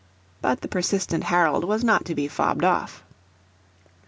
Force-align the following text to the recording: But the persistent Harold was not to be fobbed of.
But 0.41 0.61
the 0.61 0.67
persistent 0.67 1.25
Harold 1.25 1.63
was 1.63 1.83
not 1.83 2.05
to 2.05 2.15
be 2.15 2.27
fobbed 2.27 2.63
of. 2.63 3.03